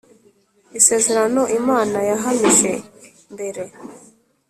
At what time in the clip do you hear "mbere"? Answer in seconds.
3.33-3.63